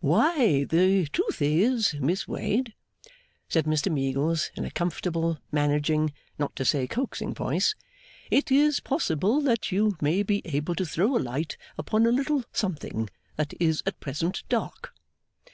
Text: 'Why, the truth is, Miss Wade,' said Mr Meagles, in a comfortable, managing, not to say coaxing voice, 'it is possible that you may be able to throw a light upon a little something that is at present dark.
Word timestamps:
'Why, 0.00 0.64
the 0.66 1.04
truth 1.08 1.42
is, 1.42 1.92
Miss 2.00 2.26
Wade,' 2.26 2.72
said 3.50 3.66
Mr 3.66 3.92
Meagles, 3.92 4.50
in 4.54 4.64
a 4.64 4.70
comfortable, 4.70 5.36
managing, 5.52 6.14
not 6.38 6.56
to 6.56 6.64
say 6.64 6.86
coaxing 6.88 7.34
voice, 7.34 7.74
'it 8.30 8.50
is 8.50 8.80
possible 8.80 9.42
that 9.42 9.70
you 9.72 9.94
may 10.00 10.22
be 10.22 10.40
able 10.46 10.74
to 10.76 10.86
throw 10.86 11.14
a 11.18 11.20
light 11.20 11.58
upon 11.76 12.06
a 12.06 12.10
little 12.12 12.44
something 12.50 13.10
that 13.36 13.52
is 13.60 13.82
at 13.84 14.00
present 14.00 14.42
dark. 14.48 14.94